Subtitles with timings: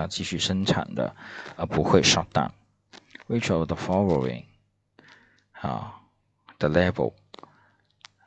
[0.00, 1.14] 要继续生产的，
[1.56, 2.50] 而不会 shut down。
[3.28, 4.44] Which of the following
[5.52, 6.00] 啊
[6.58, 7.12] ，the level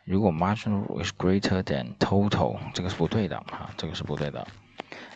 [0.05, 4.47] 如果 marginal is greater than total，这个是不对的啊，这个是不对的。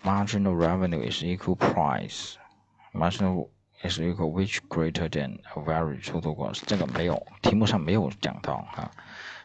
[0.03, 2.35] Marginal revenue is equal price。
[2.93, 3.49] Marginal
[3.83, 6.63] is equal which greater than average total cost？
[6.65, 8.91] 这个没有，题目上没有讲到哈，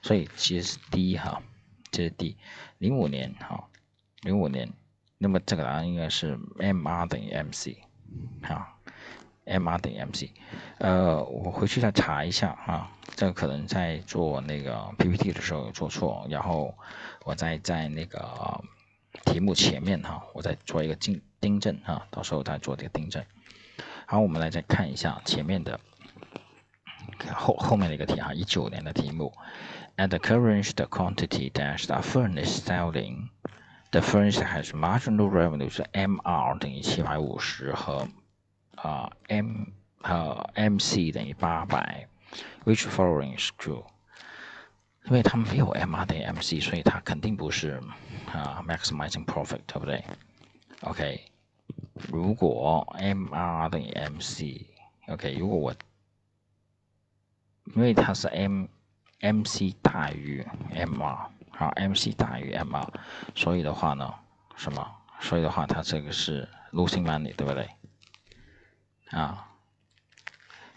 [0.01, 1.43] 所以其实是 D 哈，
[1.91, 2.37] 这是 D。
[2.79, 3.69] 零五年哈，
[4.23, 4.73] 零五年，
[5.23, 7.79] 那么这个答案应该是 MR 等于 MC
[8.43, 8.75] 啊。
[9.45, 10.31] M R 等于 M C，
[10.79, 16.73] 呃，我回去再查一下啊，这个可能在做那个 P P T 的时候有做错，然后
[17.25, 18.63] 我再在那个
[19.25, 23.25] 题目前面哈，我再做一个订订正哈，到时候再做这个订正。
[24.07, 25.81] 好，我们来再看一下前面的
[27.35, 29.33] 后后面的一个题哈，一九年的题目
[29.97, 33.31] ，At the current quantity that the furnace selling
[33.92, 38.08] selling，the furnace has marginal revenue 是 M R 等于七百五十和。
[38.76, 39.64] 啊，M
[40.02, 42.08] 和 MC 等于八百，
[42.64, 43.84] Which following is true？
[45.06, 47.82] 因为它没有 MR 等于 MC，所以它肯定不是
[48.32, 50.04] 啊，maximizing profit，对不对？
[50.82, 51.26] OK，
[52.12, 55.74] 如果 MR 等于 MC，OK，如果我
[57.74, 58.66] 因为它是 M
[59.22, 61.30] MC 大于 MR，
[61.63, 62.89] 好，MC 大于 MR，
[63.37, 64.13] 所以的话呢，
[64.57, 64.85] 什么？
[65.21, 67.69] 所以的话，它这个是 losing money，对不对？
[69.13, 69.47] 啊，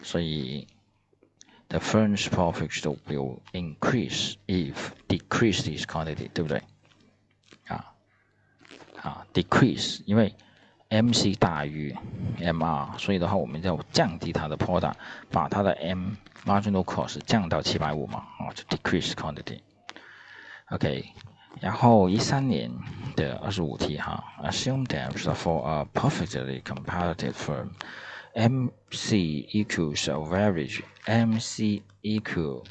[0.00, 0.68] 所以
[1.66, 2.68] the firm's profit
[3.08, 4.76] will increase if
[5.08, 6.62] decrease this quantity，对不对？
[7.66, 7.92] 啊
[9.02, 10.32] 啊，decrease，因为
[10.88, 11.92] MC 大于
[12.38, 14.94] MR，所以的话我们要降低它的 product，
[15.32, 16.10] 把它的 M
[16.44, 19.58] marginal cost 降到七百五嘛，啊，就 decrease quantity。
[20.69, 21.05] OK，
[21.59, 22.71] 然后一三年
[23.15, 30.81] 的二十五题哈，assume that for a perfectly competitive firm。MC equals average.
[31.05, 32.63] MC equal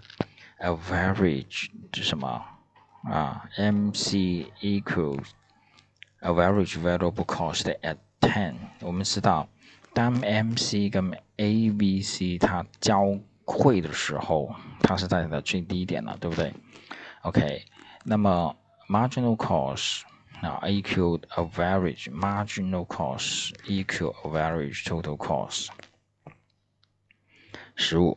[0.59, 2.43] average 是什么
[3.05, 3.47] 啊？
[3.59, 5.27] MC equals
[6.23, 8.55] average variable cost at ten。
[8.81, 9.47] 我们知道，
[9.93, 16.55] 当 MC 跟 ABC 它交汇的时候，它是在它的最低点了，对不对？
[17.23, 17.63] OK，
[18.05, 18.57] 那么
[18.89, 25.69] marginal cost。now equal average marginal cost equal average total cost
[27.77, 28.17] 十五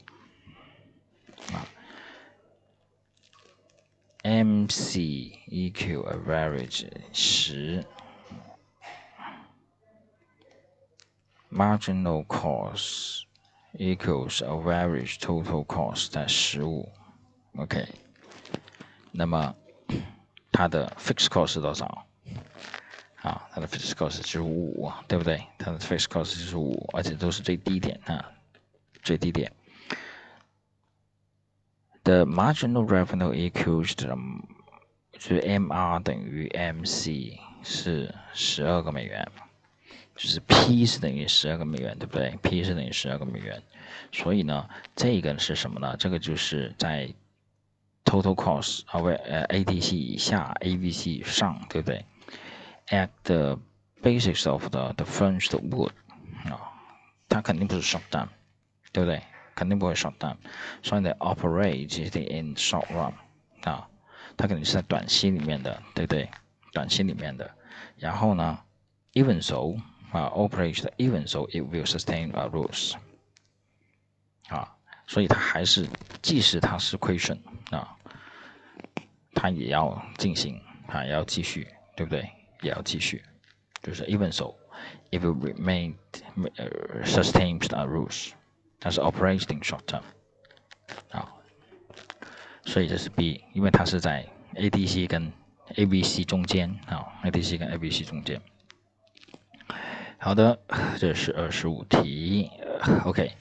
[1.52, 1.68] 啊，
[4.24, 7.86] MC equal average 十，
[11.52, 13.26] marginal cost
[13.74, 16.90] equals average total cost 在十五，
[17.58, 17.86] OK，
[19.12, 19.54] 那么
[20.53, 22.07] 它的 fixed cost 是多少？
[23.23, 25.45] 啊，它的 fixed cost 就是五，对不对？
[25.59, 28.33] 它的 fixed cost 就是五，而且都是最低点啊，
[29.03, 29.53] 最低点。
[32.05, 33.95] The marginal revenue equals
[35.13, 39.29] 就是 MR 等于 MC 是十二个美元，
[40.15, 43.61] 就是 P 是等于十二个美元，对不对？P 是等于十二个美元，
[44.13, 45.97] 所以呢，这个是什么呢？
[45.99, 47.13] 这个就是在
[48.08, 52.06] total cost 啊，为呃 ATC 以下，ABC 以上，对不对？
[52.88, 53.58] at the
[54.02, 55.92] basics of the the furnished wood
[56.46, 56.60] 啊，
[57.30, 58.28] 它肯定不是 short down，
[58.92, 59.22] 对不对？
[59.56, 60.36] 肯定不会 short down，
[60.82, 63.14] 所以呢 operate is in short run
[63.64, 63.88] 啊，
[64.36, 66.30] 它肯定是在短期里面的，对不对？
[66.74, 67.50] 短期里面的，
[67.98, 68.60] 然后呢，
[69.14, 69.76] even so
[70.12, 72.96] 啊，operate even so it will sustain a loss
[74.50, 74.76] 啊，
[75.09, 75.89] 所以它还是
[76.21, 77.37] 即使它是亏损
[77.71, 77.97] 啊，
[79.35, 82.29] 它也要进行啊，要继续，对不对？
[82.61, 83.25] 也要继续，
[83.83, 84.55] 就是 even so
[85.11, 85.95] it will remain
[87.05, 88.33] sustained a rules，
[88.79, 90.03] 它是 operating short term
[91.11, 91.33] 啊，
[92.67, 95.33] 所以这是 B，因为它是在 ADC 跟
[95.77, 98.43] ABC 中间啊，ADC 跟 ABC 中间。
[100.19, 100.59] 好的，
[100.99, 102.51] 这是二十五题
[103.05, 103.33] ，OK。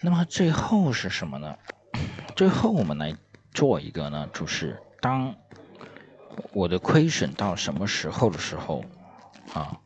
[0.00, 1.56] 那么最后是什么呢？
[2.36, 3.16] 最后我们来
[3.52, 5.34] 做一个呢，就是当。
[6.52, 8.84] 我的亏损到什么时候的时候，
[9.52, 9.76] 啊，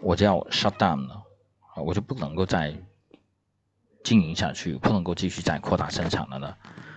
[0.00, 1.22] 我就要 shut down 了，
[1.74, 2.74] 啊，我就不能够再
[4.02, 6.56] 经营下去，不能够继续再扩大生产了呢，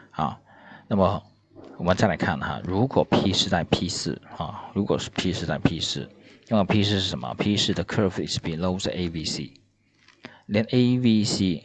[0.10, 0.40] 啊，
[0.88, 1.22] 那么
[1.78, 6.10] 我们再来看哈，如果 P 是在 P 四啊，如果是 P 是在 P 四，
[6.48, 9.52] 那么 P 四是什么？P 四的 curve is below the ABC，
[10.50, 11.64] 连 ABC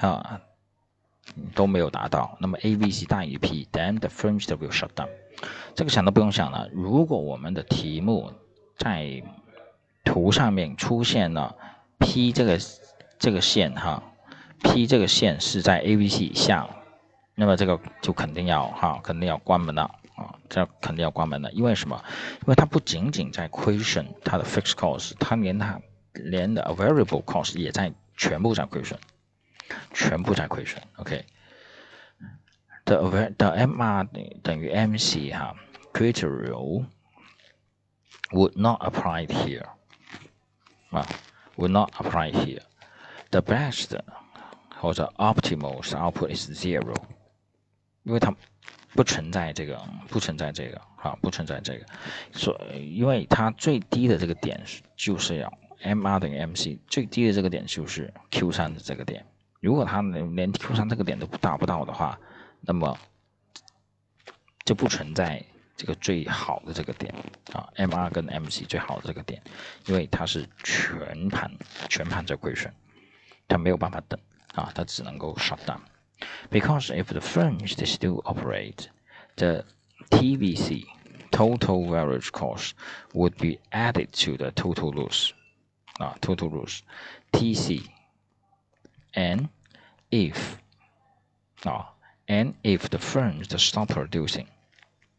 [0.00, 0.40] 啊
[1.54, 5.08] 都没有达到，那么 ABC 大于 P，then the furnace will shut down。
[5.76, 6.68] 这个想都不用想了。
[6.72, 8.32] 如果我们的题目
[8.76, 9.22] 在
[10.04, 11.54] 图上面出现了
[11.98, 12.58] P 这个
[13.18, 14.02] 这个线哈
[14.64, 16.68] ，P 这个线是在 A、B、C 以下，
[17.36, 19.82] 那么这个就肯定要哈，肯定要关门了
[20.16, 22.02] 啊，这肯定要关门了，因为什么？
[22.40, 25.80] 因为它不仅仅在亏损它的 fixed cost，它连它
[26.13, 28.97] 连的 variable cost 也在全部在亏损，
[29.93, 30.81] 全部在亏损。
[30.97, 32.97] OK，the
[33.37, 34.07] the MR
[34.41, 35.55] 等于 MC 哈，
[35.93, 36.85] criteria
[38.31, 39.65] would not apply here
[40.89, 41.05] 啊，
[41.57, 43.99] would not apply here。The best
[44.79, 46.95] 或者 optimal output is zero，
[48.03, 48.33] 因为它
[48.93, 49.77] 不存在这个，
[50.07, 51.85] 不存在这个啊，不存在这个，
[52.31, 54.63] 所因为它最低的这个点
[54.95, 55.51] 就是要
[55.82, 59.24] MR 等于 MC，最低的这个点就是 Q 三的这个点。
[59.60, 62.18] 如果它连连 Q 三这个点都达不到的话，
[62.60, 62.96] 那么
[64.64, 65.44] 就不存在
[65.76, 67.14] 这个最好的这个点
[67.52, 69.42] 啊，MR 跟 MC 最好的这个点，
[69.86, 71.50] 因为它是全盘
[71.88, 72.70] 全盘在亏损，
[73.48, 74.20] 它没有办法等
[74.54, 75.80] 啊，它只能够 shut down。
[76.50, 78.88] Because if the fringe they still operate,
[79.36, 79.64] the
[80.10, 80.84] TVC
[81.30, 82.72] total average cost
[83.14, 85.32] would be added to the total loss
[86.00, 86.80] 啊，total loss
[87.32, 87.82] TC
[89.12, 89.48] and
[90.10, 90.36] if
[91.62, 91.94] 啊
[92.26, 94.46] and if the firms stop producing,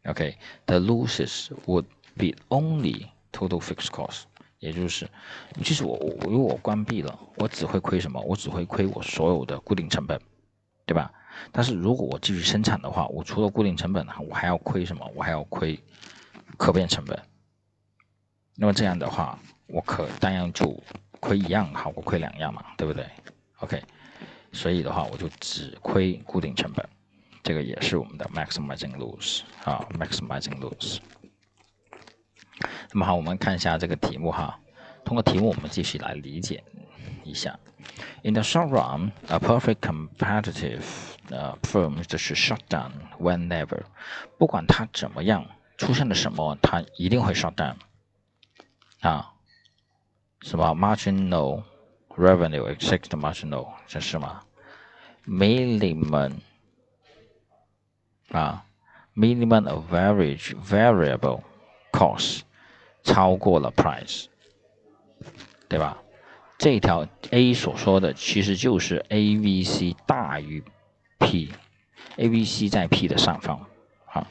[0.06, 1.86] OK, the losses would
[2.18, 4.24] be only total fixed cost
[4.60, 5.10] 也就是
[5.64, 10.22] 其实我我如果我关闭了我只会亏什么我只会亏我所有的固定成本
[10.86, 11.12] 对吧
[11.52, 15.80] 但是如果我继续生产的话我除了固定成本我还要亏什么我还要亏
[16.58, 17.20] 可变成本
[18.56, 19.40] 那么这样的话
[19.72, 20.78] 我可单样就
[21.20, 23.06] 亏一样好过亏两样嘛对不对
[23.60, 23.82] OK
[24.52, 26.86] 所以的话，我就只亏固定成本，
[27.42, 30.98] 这个也是我们的 maximizing loss 啊，maximizing loss。
[32.92, 34.60] 那么好，我们看一下这个题目哈。
[35.06, 36.64] 通过题目，我们继续来理解
[37.24, 37.58] 一下。
[38.24, 40.84] In the short run, a perfect competitive
[41.30, 43.82] 呃 firm 就是 shut down whenever，
[44.38, 45.46] 不管它怎么样，
[45.78, 47.76] 出现了什么，它一定会 shut down
[49.00, 49.32] 啊，
[50.42, 51.64] 什么 marginal。
[52.18, 54.42] revenue except marginal，这是吗
[55.26, 56.34] ？minimum
[58.32, 58.66] 啊
[59.16, 61.42] ，minimum average variable
[61.94, 62.42] cost
[63.02, 64.26] 超过了 price，
[65.70, 65.98] 对吧？
[66.58, 70.62] 这条 A 所说的其实就是 AVC 大于
[71.20, 73.58] P，AVC 在 P 的上方
[74.08, 74.28] 啊。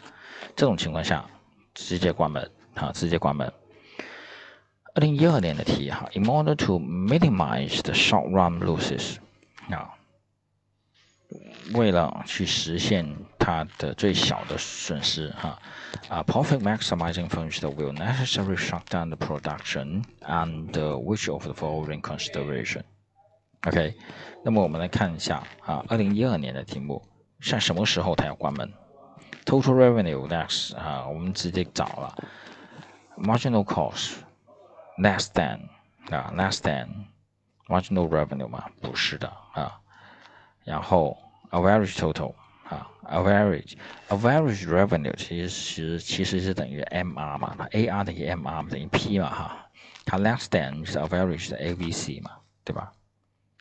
[0.54, 1.24] 这种情况下
[1.72, 3.50] 直接关门啊，直接关门。
[4.99, 9.17] 二零一二年的题哈，in order to minimize the short run losses，
[9.69, 9.93] 啊，
[11.73, 13.05] 为了去实现
[13.37, 15.59] 它的最小的损失哈，
[16.07, 20.71] 啊，profit maximizing firms will necessarily shut down the production and
[21.03, 23.95] which of the following consideration？OK，
[24.45, 27.01] 那么我们来看一下啊，二零一二年的题目，
[27.41, 28.71] 在什么时候它要关门？
[29.43, 32.15] Total revenue that's 啊，我们直接找了
[33.17, 34.13] marginal cost。
[35.00, 35.60] Less than
[36.10, 36.88] 啊，less than
[37.66, 39.80] marginal revenue 嘛，不是的啊。
[40.64, 41.16] 然后
[41.50, 42.34] average total
[42.68, 43.76] 啊，average
[44.08, 49.66] average revenue 其实其实是等于 MR 嘛，它 AR 等于 MR 等于 P 嘛哈，
[50.04, 52.32] 它 less than 是 average 的 AVC 嘛，
[52.64, 52.92] 对吧？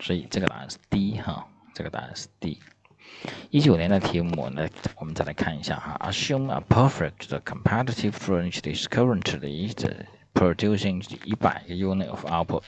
[0.02, 2.60] 所以这个答案是 D 哈，这个答案是 D。
[3.50, 4.68] 一九年的题目呢，
[4.98, 12.63] 我们再来看一下哈，assume a perfect competitive range is currently the producing 一百个 unit of output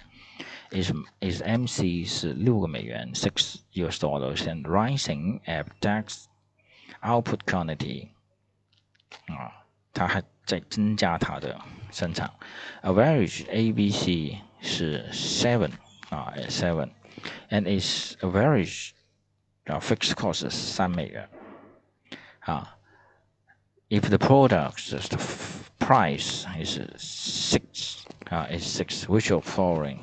[0.70, 6.12] is is MC 是六个美元 six US dollars and rising at that
[7.02, 8.08] output quantity
[9.26, 11.60] 啊，它还在增加它的
[11.90, 12.30] 生产。
[12.82, 15.70] Average ABC 是 seven
[16.10, 16.90] 啊，seven
[17.50, 18.90] and its average
[19.64, 21.28] 啊 fixed cost 是三美元
[22.40, 22.76] 啊。
[23.88, 25.18] If the product is the
[25.90, 27.98] price is six
[28.30, 29.98] 啊，is six which of following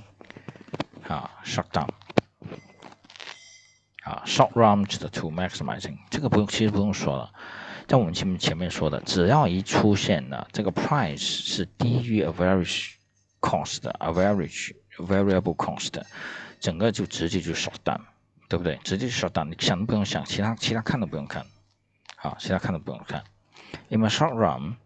[1.07, 1.89] 啊，shut down
[4.03, 7.31] 啊，short run to maximizing 这个不用，其实不用说了，
[7.87, 12.93] 在我们前面前面说的，只要一出现了这个 price 是低于 average
[13.41, 16.01] cost 的 average variable cost，
[16.59, 18.01] 整个就直接就 shut down，
[18.47, 18.79] 对不对？
[18.83, 21.45] 直接 shut down，你想都不用想，其他其他看都不用看，
[22.15, 23.23] 好，其他看都不用看。
[23.89, 24.77] In the short run。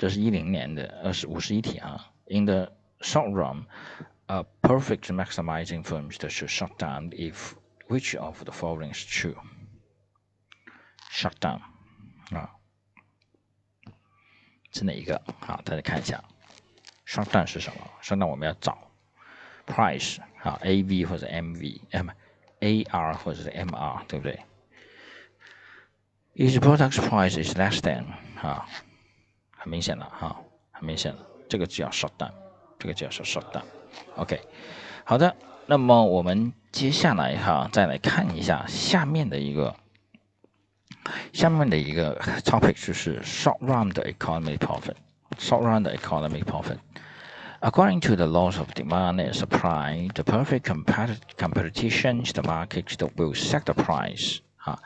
[0.00, 2.12] 这是一零年的二十五十一题啊。
[2.28, 3.64] In the short run,
[4.26, 7.54] a perfect maximizing firm should shut down if
[7.88, 9.36] which of the following is true?
[11.10, 11.60] Shut down
[12.30, 12.50] 啊，
[14.72, 15.22] 是哪一个？
[15.40, 16.22] 好，大家看一下。
[17.06, 17.90] short down 是什么？
[18.02, 18.76] short down 我们要找
[19.66, 22.10] price 啊，A V 或者 M V，哎不，
[22.60, 24.40] A R 或者是 M R，对不对？
[26.34, 28.04] Each product's price is less than
[28.42, 28.68] 啊，
[29.60, 30.36] 很明显了哈，
[30.72, 32.32] 很明显了，这个叫 short down，
[32.78, 34.40] 这个叫 short down。OK，
[35.04, 35.34] 好的，
[35.66, 39.74] 那么我们接下来哈，再来看一下下面的一个。
[41.32, 48.72] 下面的一个 topic 就是 short run 的 economy profit。short run 的 economy profit。According to the laws of
[48.74, 50.64] demand and supply, the perfect
[51.36, 52.86] competition the market
[53.16, 54.80] will set the price 啊，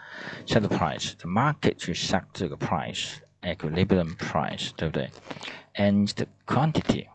[0.46, 5.10] set the price。the market 去 set 这个 price equilibrium price，对不对？
[5.74, 7.06] and the quantity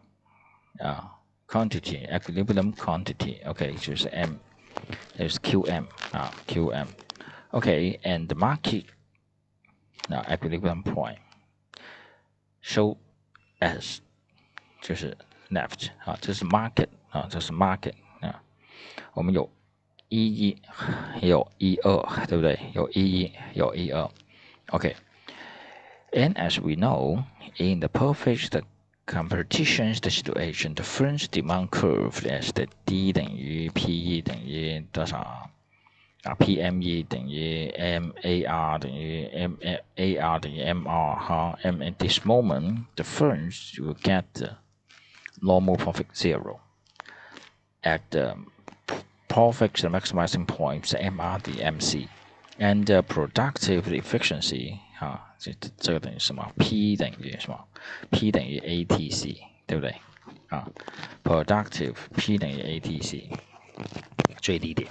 [0.80, 4.36] 啊，quantity equilibrium quantity，OK，、okay, 就是 M，
[5.18, 8.86] 就是 QM 啊，QM。Okay, and the market
[10.10, 11.18] now equilibrium point
[12.62, 12.98] show
[13.62, 14.00] as
[14.82, 15.18] 就是
[15.50, 18.44] left 啊，这是 market 啊，这是 market 啊，
[19.14, 19.50] 我们有
[20.10, 20.62] 一一，
[21.22, 22.60] 有一二，对不对？
[22.74, 24.12] 有一一，有一二。
[24.68, 24.96] Okay,
[26.14, 27.26] and as we know,
[27.58, 28.56] in the perfect
[29.06, 35.50] competition situation, the firm's demand curve is the D 等于 PE 等于多少？
[36.24, 39.30] 啊，PME 等于 MAR 等于
[39.96, 44.58] MAR 等于 MR 哈，and at this moment the firms will get the
[45.40, 46.60] normal profit zero
[47.84, 48.36] at the
[49.28, 52.08] profit maximizing points MR 等于 MC
[52.58, 57.59] and the productive efficiency 哈， 这这个等于什么？P 等于什么
[58.11, 59.97] ？P 等于 ATC 对不对？
[60.49, 60.69] 啊
[61.25, 63.31] ，productive P 等于 ATC
[64.43, 64.87] 最低点。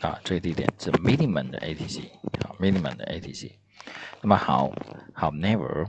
[0.00, 2.04] 啊，最低点是 minimum 的 ATC
[2.44, 3.50] 啊，minimum 的 ATC。
[4.20, 4.70] 那么好
[5.16, 5.88] ，however,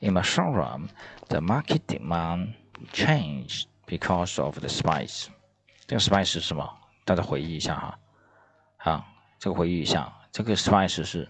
[0.00, 0.88] in the short run,
[1.28, 2.54] the market demand
[2.92, 5.28] changed because of the spice。
[5.86, 6.68] 这个 spice 是什么？
[7.04, 7.98] 大家回忆一下哈，
[8.78, 9.06] 啊，
[9.38, 11.28] 这个回忆一下，这个 spice 是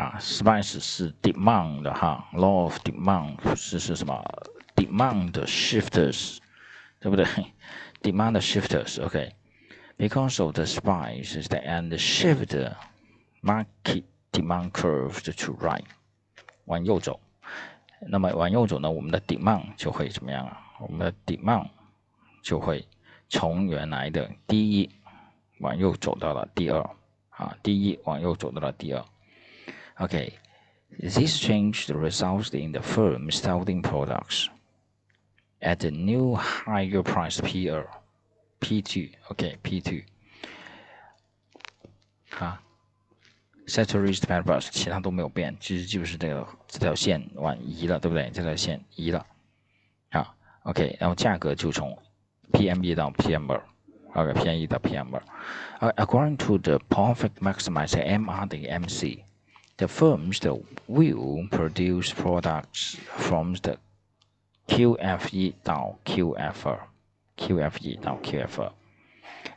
[0.00, 4.24] 啊，spice 是 demand 的哈，law of demand 是是什么
[4.74, 6.38] ？demand shifters，
[6.98, 7.26] 对不对
[8.00, 9.34] ？demand shifters，OK。
[9.98, 12.74] because of the spice is the and shift
[13.42, 15.84] market demand curve to right，
[16.64, 17.20] 往右走。
[18.08, 20.58] 那么往右走呢，我们的 demand 就会怎么样啊？
[20.80, 21.68] 我们的 demand
[22.42, 22.88] 就会
[23.28, 24.90] 从原来的第一
[25.58, 26.80] 往右走到了第二
[27.28, 29.04] 啊，第一往右走到了第二。
[29.99, 30.33] Okay,
[30.99, 34.49] this change results in the firm selling products
[35.61, 40.01] at a new higher price PR。P two，OK，P two，
[42.39, 42.57] 啊，
[43.67, 48.31] Saturated p a r a s 其他都没有变，其实就是这个这条线往移了，对不对？
[48.31, 49.23] 这条线移了，
[50.09, 50.33] 啊，
[50.63, 51.95] OK，然后价格就从
[52.53, 53.63] PM 一到 PM 二，
[54.13, 55.21] OK，PM 一到 PM 二。
[55.81, 58.67] Uh, according to the profit maximizer MR 等于
[59.79, 63.77] MC，the firms that will produce products from the
[64.67, 66.87] QF 一到 QF 二。
[67.37, 68.71] QFE 到 QF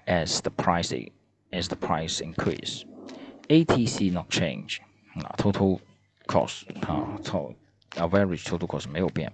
[0.05, 1.13] as the price
[1.53, 2.85] as the price increase.
[3.49, 4.79] ATC not change
[5.15, 5.79] 啊，total
[6.27, 7.55] cost 啊，total
[7.95, 9.33] average total cost 没有变，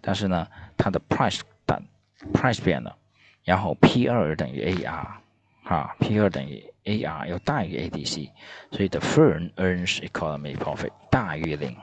[0.00, 1.84] 但是呢，它的 price 等
[2.32, 2.96] price 变了，
[3.42, 5.16] 然后 P 二等于 AR
[5.65, 8.31] 啊，P 二等于 AR 要大于 ADC，
[8.71, 11.75] 所以 the firm earns economy profit 大于零。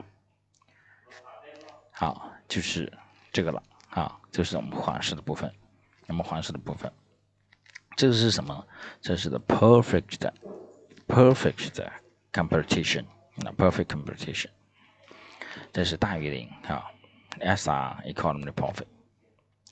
[1.91, 2.93] 好，就是
[3.33, 5.53] 这个了啊，这是我们款式的部分。
[6.07, 6.93] 那么黄色的部分，
[7.97, 8.67] 这个是什么？
[9.01, 10.35] 这是 the perfect 的
[11.07, 11.91] perfect 的
[12.33, 13.05] competition，
[13.37, 14.49] 那 perfect competition，
[15.73, 16.85] 这是大于零啊
[17.41, 18.87] ，SR economy profit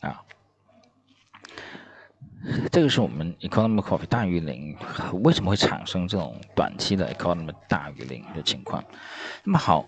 [0.01, 0.25] 啊，
[2.73, 4.77] 这个是我们 economy profit 大于零，
[5.23, 8.83] 为什么会产生这种短期的 economic 大于零的情况？
[9.45, 9.87] 那么好，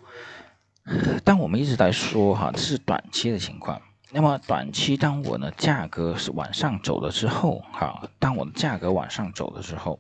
[1.25, 3.81] 但我们一直在说哈，这是短期的情况。
[4.11, 9.99] 那么短期，当我的价格是往上走了之后，哈，当我的价格往上走了之后，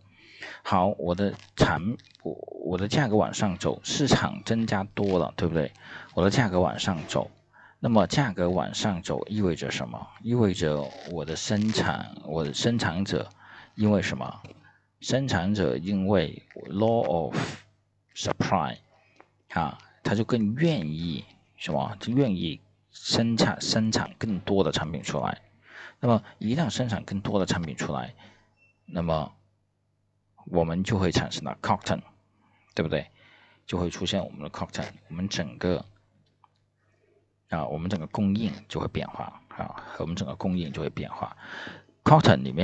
[0.62, 1.80] 好，我的产
[2.22, 2.34] 我
[2.66, 5.72] 我的价格往上走，市场增加多了，对不对？
[6.12, 7.30] 我的价格往上走，
[7.84, 10.06] 那么价格往上走意味着什么？
[10.22, 13.28] 意味着我的生产，我的生产者
[13.74, 14.40] 因为什么？
[15.00, 17.36] 生产者因为 law of
[18.14, 18.76] supply，
[19.50, 21.24] 啊，他就更愿意
[21.56, 21.96] 什么？
[21.98, 22.60] 就愿意。
[22.92, 25.40] 生产生产更多的产品出来，
[25.98, 28.14] 那么一旦生产更多的产品出来，
[28.84, 29.32] 那么
[30.44, 32.02] 我们就会产生了 cotton，
[32.74, 33.06] 对不对？
[33.66, 35.82] 就会出现我们的 cotton，我们整个
[37.52, 41.36] 啊，我们整个供应就会变化啊，我们整个供应就会变化。
[42.02, 42.60] Cotton 里面